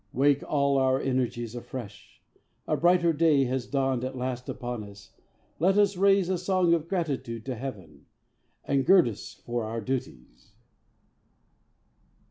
[0.13, 2.23] Wake all our energies afresh!
[2.67, 5.11] A brighter day Has dawned at last upon us.
[5.59, 8.07] Let us raise A song of gratitude to Heaven,
[8.65, 10.53] And gird us for our duties."